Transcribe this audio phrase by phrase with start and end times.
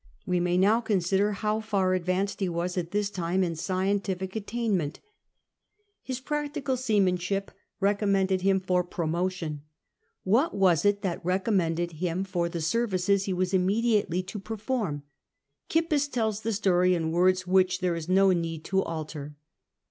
[0.25, 4.99] We may now consider how far advanced he was at this time in scientiiic attainment.
[6.01, 9.61] His practical seaman ship recommended him for promotion.
[10.23, 15.03] 'What was it that recommended him for the services he was imme diately to perform?
[15.69, 19.35] Kippis tolls the story in words which Ifchere is no need to alter.